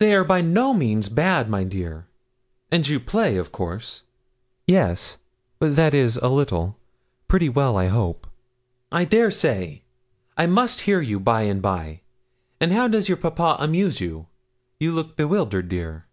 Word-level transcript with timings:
'They 0.00 0.16
are 0.16 0.24
by 0.24 0.40
no 0.40 0.74
means 0.74 1.08
bad, 1.08 1.48
my 1.48 1.62
dear; 1.62 2.08
and 2.72 2.88
you 2.88 2.98
play, 2.98 3.36
of 3.36 3.52
course?' 3.52 4.02
'Yes 4.66 5.18
that 5.60 5.94
is, 5.94 6.16
a 6.16 6.26
little 6.26 6.76
pretty 7.28 7.48
well, 7.48 7.76
I 7.76 7.86
hope.' 7.86 8.26
'I 8.90 9.04
dare 9.04 9.30
say. 9.30 9.82
I 10.36 10.46
must 10.46 10.80
hear 10.90 11.00
you 11.00 11.20
by 11.20 11.42
and 11.42 11.62
by. 11.62 12.00
And 12.60 12.72
how 12.72 12.88
does 12.88 13.06
your 13.06 13.16
papa 13.18 13.58
amuse 13.60 14.00
you? 14.00 14.26
You 14.80 14.90
look 14.90 15.14
bewildered, 15.14 15.68
dear. 15.68 16.06